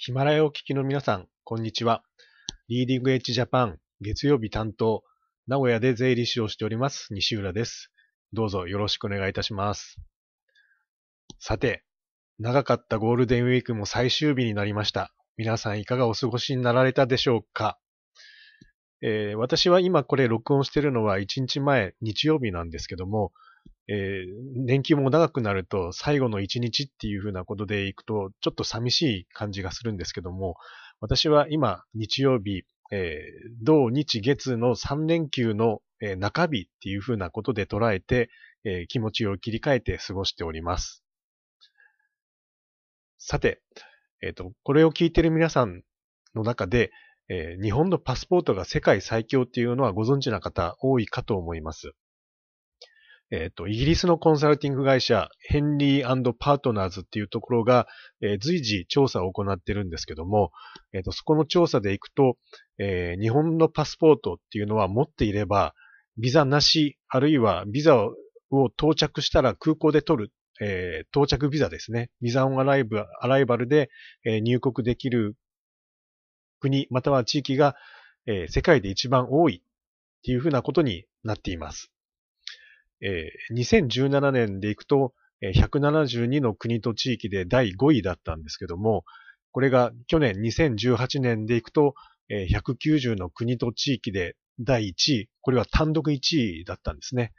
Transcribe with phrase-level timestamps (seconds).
[0.00, 2.04] ヒマラヤを聞きの皆さん、こんにちは。
[2.68, 5.02] リーディングエッジジャパン月曜日担当、
[5.48, 7.90] 名古屋で税理士をしております、西浦です。
[8.32, 9.96] どうぞよろしくお願いいたします。
[11.40, 11.82] さて、
[12.38, 15.12] 長かったゴールデンウィークも最終日になりました。
[15.36, 17.80] 皆さんいかがお過ごしになられたでしょうか、
[19.02, 23.32] えー、私は今これ録音しているのは1日前、日曜日なんですけども、
[23.88, 30.56] えー、年休も長くなると最後の1日っていうふうなことでいくと、ちょっと寂しい感じがするんですけども、
[31.00, 38.30] 私は今、日曜日、えー、同日月の3連休の、えー、中日っていうふうなことで捉えて、
[38.64, 41.02] えー、気持ちを切り替えて過ごしております。
[43.18, 43.62] さて、
[44.22, 45.82] えっ、と、これを聞いている皆さん
[46.34, 46.90] の中で、
[47.30, 51.92] え日本のパスポートが世界最強っていうのはご存知な方多いかと思います。
[53.30, 57.86] えっ、ー、と、イギリスのコンサルティング会社、ヘンリーパートナーズっていうところが、
[58.22, 60.50] えー、随時調査を行ってるんですけども、
[60.94, 62.38] えっ、ー、と、そこの調査でいくと、
[62.78, 65.74] えー、日本のパスポートっていうのは持っていれば、
[66.16, 67.96] ビザなし、あるいはビザ
[68.50, 72.10] を到着したら空港で取る、えー、到着ビザですね。
[72.22, 73.90] ビザオンアライブ、アライバルで、
[74.24, 75.36] えー、入国できる
[76.60, 77.76] 国、または地域が、
[78.26, 81.92] えー、世界で一番多いっていうふうなことになっています。
[83.00, 89.04] えー、2017年でいくと、172の国と地域で第5位だったんですけども、
[89.52, 91.94] これが去年2018年でいくと、
[92.30, 97.32] 190の国と地域で第1位、これは単独1位だったんですね。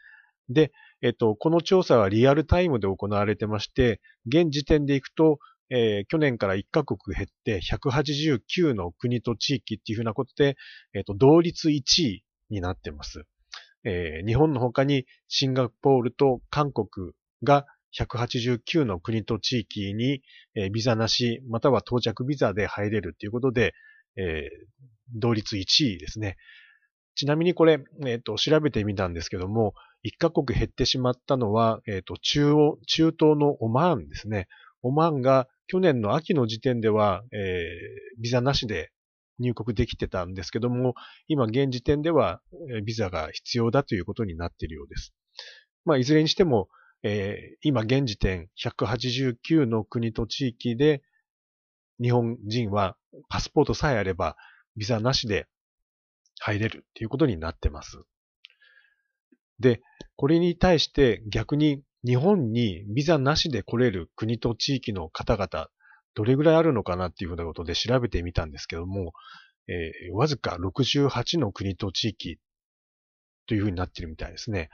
[0.50, 0.72] で、
[1.02, 10.58] えっと、この調査はリアルタイムで行われてまして、現時点でいくと、えー、去年から1カ国減って189の国と地域っていうふうなことで、
[10.94, 13.26] えっと、同率1位になってます。
[13.84, 17.14] えー、日本の他にシンガポールと韓国
[17.44, 17.66] が
[17.98, 20.22] 189の国と地域に、
[20.56, 23.74] えー、ビザなし、または到着ビザで入れるということで、
[24.18, 26.38] えー、同率1位ですね。
[27.16, 29.74] ちなみにこれ、えっ、ー、と、調べてみたんですけども、
[30.06, 34.48] 1カ国減ってしまったのは、えっ、ー、と、中央、中東のオマーンですね。
[34.82, 38.92] オマーンが去年の秋の時点では、えー、ビザなしで
[39.40, 40.96] 入国できてたんですけども、
[41.28, 42.42] 今現時点では
[42.84, 45.14] ビザが必要だということになっているようです。
[45.86, 46.70] まあ、いずれにしても、
[47.04, 51.02] えー、今現時点189の国と地域で
[52.02, 52.98] 日本人は
[53.30, 54.36] パスポートさえあれば
[54.76, 55.48] ビザなしで
[56.40, 58.04] 入れるということになってます。
[59.60, 59.82] で、
[60.16, 65.68] これに対して逆に日本にビザなしで来れる国と地域の方々
[66.16, 69.14] どれぐらいあるのかなっていうふうなことで調べてみたんですけども、
[69.68, 72.40] えー、わずか68の国と地域
[73.48, 74.70] というふうになっているみたいですね。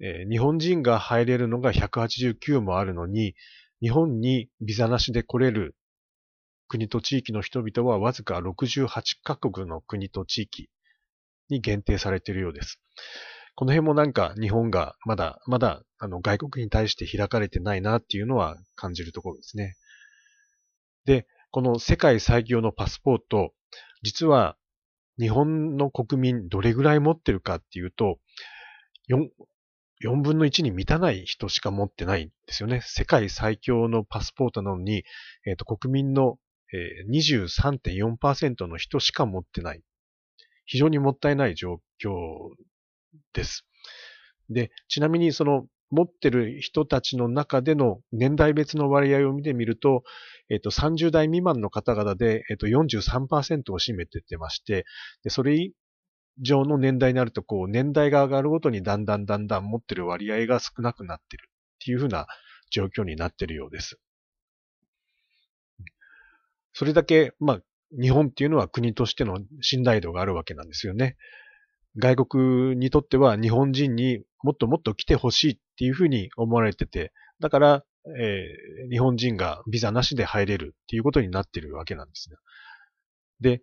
[0.00, 3.34] えー、日本人が入れるのが189もあるのに、
[3.80, 5.76] 日本にビザなしで来れる
[6.68, 8.88] 国と地域の人々はわずか68
[9.22, 10.68] カ国の国と地域
[11.48, 12.80] に限定されているようです。
[13.54, 19.76] この辺もなんか日本がまだ、まだあの外国に対して開かれてないなっていうのは感じるところですね。
[21.06, 23.54] で、この世界最強のパスポート、
[24.02, 24.56] 実は
[25.18, 28.18] 日本の国民どれぐらい持ってるかっていうと、
[29.08, 29.28] 4,
[30.04, 32.82] 4分の1に満たない人しか持ってないんですよね。
[32.84, 35.04] 世界最強のパスポートなのに、
[35.46, 36.38] えーと、国民の、
[36.74, 39.82] え、23.4%の人しか持ってない。
[40.66, 42.10] 非常にもったいない状況
[43.32, 43.64] です。
[44.50, 50.02] で、ちなみにその持ってる人たちの中での年代別の割合を見てみると、
[50.48, 54.84] えっ、と、30代未満の方々で、えっ、と、43%を占めてってまして、
[55.22, 55.74] で、それ以
[56.40, 62.26] 上の年代になると、こう、年代が上がるごとにだんだんだんだん持ってる割合が少なくなってるっていうふうな
[62.70, 63.98] 状況になってるようです。
[66.72, 67.60] それだけ、まあ、
[67.98, 71.16] 日本っていうのは国としての信頼度があるわけなんですよね。
[71.98, 77.84] 外国にとっては日本人にもっともっと来てほしいっていうふうに思われてて、だから、
[78.20, 82.36] えー、日本人がビザなしで入れるっていうことになってるわけなんですね。
[83.40, 83.62] で、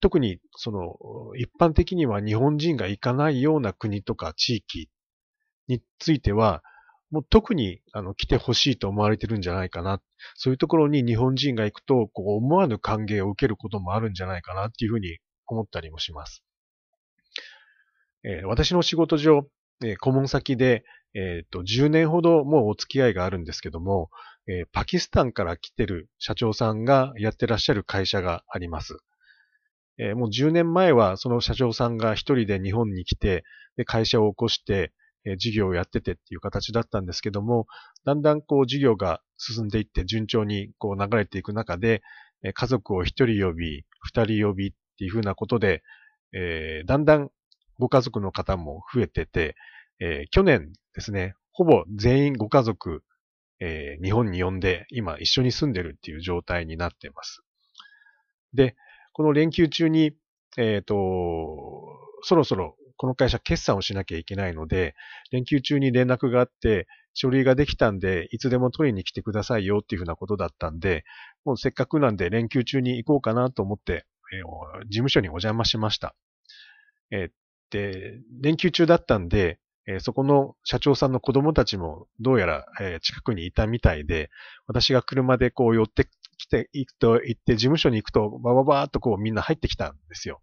[0.00, 0.96] 特に、その、
[1.36, 4.88] 一般的には日本人が行かないような国とか地域
[5.68, 6.62] については、
[7.10, 10.02] もう特にあの来てほしいと思われてるんじゃないかな。
[10.34, 16.45] そういうところに日本人が行くと、こう思わぬ歓迎を受けることもあるんじゃないかなっていうふうに思ったりもします。
[18.26, 19.46] えー、私の仕事上、
[19.84, 20.84] えー、顧問先で、
[21.14, 24.10] えっ、ー、と、10年ほどもうお付き合いがあるんですけども、
[24.48, 28.98] え、パキスタンから来てる社長さんがやってらっしゃる会社があります。
[29.98, 33.44] え、もう10年前はその社長さんが一人で日本に来て、
[33.76, 34.92] で会社を起こして、
[35.24, 37.66] え授業をやっててっていう形だったんですけども、
[38.04, 42.02] だんだんこう授業が進んでいって順調にこう流れていく中で、
[42.44, 45.82] え家族を一人呼び、二人呼びっていうふうなことで、
[46.32, 47.30] えー、だんだん
[47.78, 49.56] ご家族の方も増えてて、
[50.00, 53.02] えー、去年ですね、ほぼ全員ご家族、
[53.60, 57.42] えー、日本に呼んで今一緒に住んでるっていう状態になってます。
[58.54, 58.76] で、
[59.12, 60.12] この連休中に、
[60.58, 60.94] えっ、と、
[62.22, 64.94] そろそろこの会社決算をしなきゃいけないので、
[65.30, 71.04] 連休中に連絡があって、書類ができたんで、いつでも取りに来てくださいよっていうふうなことだったんで、
[71.44, 76.14] もうせっかくなんで連休中に行こうかなと思って、えー、事務所にお邪魔しました。
[77.10, 77.30] えー、
[77.70, 84.30] で、連休中だったんで、えー、そこの社長さんの子供たちもどうやら、えー、近くにいたみたいで、
[84.66, 86.08] 私が車でこう寄って
[86.38, 90.42] きて、行くと、行って事務所に行くと、バババーっとこうみんな入ってきたんですよ。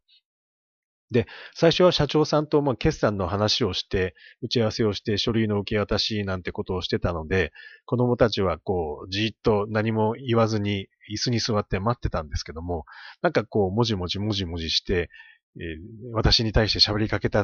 [1.12, 7.54] で、最初は社長さんとまあ決算の話をして、打ち合わせをして書類の受け渡しなんてことをしてたので、
[7.86, 12.86] 子供たちはこう、じっと何も言わずに椅子に座って待ってたんですけども、
[13.22, 15.10] なんかこう、もじもじもじもじして、
[15.60, 17.44] えー、私に対して喋りかけた、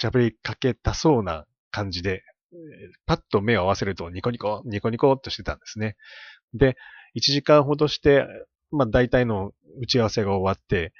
[0.00, 2.22] 喋りかけたそうな感じで、
[3.06, 5.96] パッと目を合わせるとニコニコ、ニコニコっとしてたんですね。
[6.52, 6.76] で、
[7.16, 8.26] 1時間ほどして、
[8.70, 10.92] まあ大体の打ち合わせが終わって、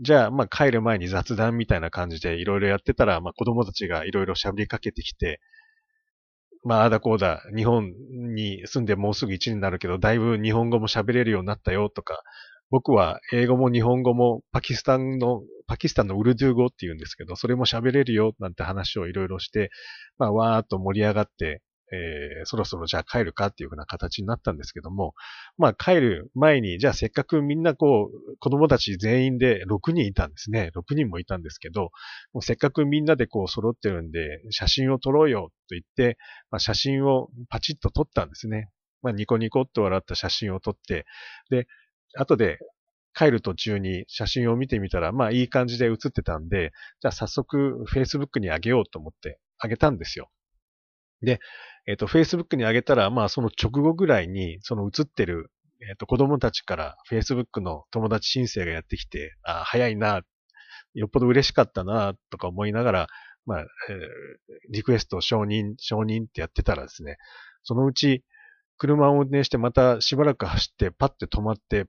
[0.00, 5.40] じゃあ、まあ帰る前に雑談みたいな感じでいろいろやってたら、まあ子供たちがいろいろ喋りかけてきて、
[6.64, 7.92] まあ、あだこうだ、日本
[8.34, 12.22] に住んでもうすぐ1年になるけど、だいぶ日本語も喋れるようになったよとか、
[12.70, 19.70] 僕は英語も日本語もパキスタンの、パキスタンのウルドゥー語って言うんですけど、それも喋れるよなんて話をいろいろして、
[20.18, 21.62] まあ、わーっと盛り上がって、
[21.92, 25.14] えー、そろそろじゃあ帰るかっていうふうな形になったんですけども、
[25.58, 30.70] まあ帰る前に、じゃあせっかくみんなこう、子供たち全員で6人いたんですね。
[30.74, 31.90] 6人もいたんですけど、
[32.32, 36.16] もうせっかくみんなでこう揃ってるんで、写真を撮ろうよと言って、
[36.50, 38.70] まあ、写真をパチッと撮ったんですね。
[39.02, 41.04] まあニコニコっと笑った写真を撮って、
[41.50, 41.66] で、
[42.16, 42.58] 後で
[43.14, 50.30] 帰る途中に写真を見てみたら、まあいい感じで写ってたんで、じゃあ早速 Facebook にあげようと思ってあげたんですよ。
[51.22, 51.40] で、
[51.86, 55.50] えっ、ー、と、Facebook にあげたら、まあその直後ぐらいに、その写ってる、
[55.80, 60.22] えっ、ー、と、子供たちから Facebook の友達申請がやってきて、ああ早いな、
[60.94, 63.06] よっぽど嬉しかったな、とか思いながら、
[63.46, 63.66] まあ、えー、
[64.70, 67.18] リクエスト承認、承認ってやってたらですね、
[67.62, 68.24] そのうち、
[68.78, 71.86] 車を運転してまたしばらく走ってパッて止まって、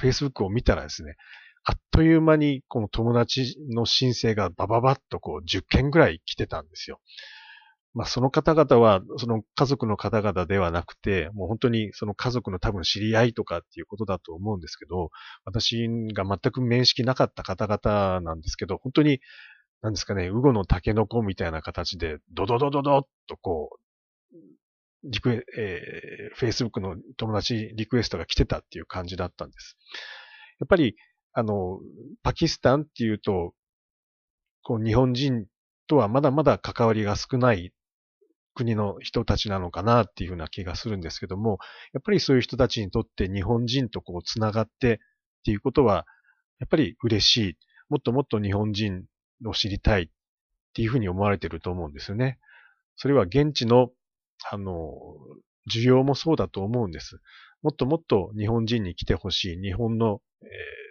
[0.00, 1.16] Facebook を見たらですね、
[1.64, 7.00] あっという間にこの友達の申請がバババッとこう10件ぐらい来てたんですよ。
[7.94, 15.10] まあその方々はその家族の方々ではなくて、もう本当にその家族の多分知り合いとかっていうことだと思うんですけど、
[15.44, 19.20] 私が全く面識なかった方々なんですけど、本当に、
[19.80, 23.83] なんですかね、ウゴのタケノコみたいな形で、ドドドドドッとこう、
[25.04, 29.76] リクエ、えー、Facebook の友達リクエストが来てたっていう感じだったんです。
[30.60, 30.96] やっぱり、
[31.32, 31.80] あの、
[32.22, 33.54] パキスタンっていうと、
[34.62, 35.46] こう、日本人
[35.86, 37.72] とはまだまだ関わりが少ない
[38.54, 41.58] 国の人たちなのかなっていうふうな気がするんですけども、
[41.92, 44.98] やっぱりそういう人たちにとって日本人とこう、つながってっ
[45.44, 46.06] ていうことは、
[46.60, 47.58] やっぱり嬉しい。
[47.90, 49.04] もっともっと日本人
[49.44, 50.06] を知りたいっ
[50.72, 52.38] ていうふうに思われてると思うんですよね。
[52.96, 53.90] それは現地の
[54.50, 54.92] あの、
[55.72, 57.20] 需要もそうだと思うんです。
[57.62, 60.48] もっともっと日本人に来てほしい、日本の、えー、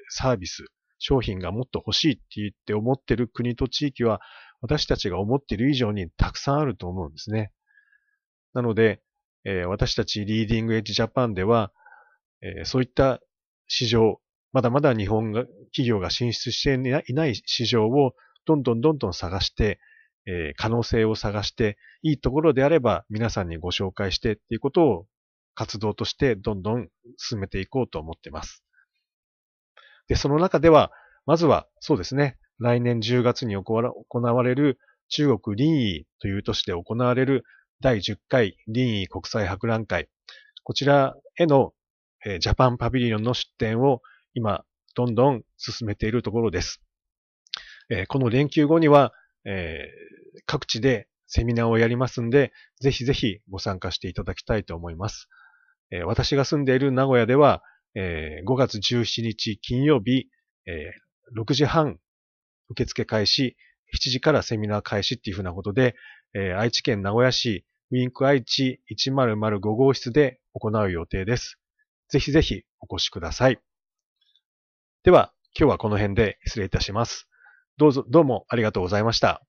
[0.10, 0.66] サービス、
[0.98, 4.22] 商品がもっと欲しいって言って思ってる国と地域は、
[4.62, 7.52] 私たちが思ってる以上にたくさんあると思うんですね。
[8.54, 9.02] なので、
[9.44, 11.72] えー、私たちリーディングエッジジャパンでは、
[12.42, 13.20] えー、そういった
[13.68, 14.22] 市場、
[14.54, 16.76] まだまだ日本が企業が進出して
[17.08, 18.14] いない市場を
[18.46, 19.80] どんどんどんどん探して、
[20.26, 25.06] えー、可能性を探して、いいところであれば皆さんにご紹介してっていうことを
[25.56, 28.64] 活動としてどんどん進めていこうと思っています。
[30.08, 30.92] で、その中では、
[31.26, 33.74] まずはそうですね、来年10月に行
[34.22, 34.78] われる
[35.10, 37.44] 中国林医という都市で行われる
[37.82, 40.10] 第10回林医国際博覧会、
[40.64, 41.74] こちらへの、
[42.26, 44.02] えー、ジャパンパビリオンの出展を
[44.34, 44.64] 今、
[44.96, 46.82] どんどん進めているところです。
[47.90, 49.14] えー、この連休後には、
[49.46, 55.30] えー、各地でセミナーをやりますんで、ぜひぜひご参加していただきたいと思います。
[55.92, 57.64] えー、私が住んでいる名古屋では、
[57.96, 60.30] えー、5月17日金曜日、
[60.66, 62.00] えー、6時半
[62.70, 63.56] 受付開始、
[63.94, 65.96] 7時からセミナー開始っていうふうなことで、
[66.34, 71.60] えー、愛知県名古屋市ウィンク愛知1005号室で行う予定です。
[72.10, 73.60] ぜひぜひお越しください。
[75.04, 77.28] では、今日はこの辺で失礼いたします。
[77.78, 79.42] どうぞ、どうもありがとうございました。